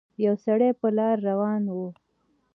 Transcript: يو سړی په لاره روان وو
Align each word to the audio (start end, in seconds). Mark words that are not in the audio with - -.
يو 0.25 0.35
سړی 0.45 0.69
په 0.79 0.87
لاره 0.97 1.21
روان 1.27 1.63
وو 1.75 1.87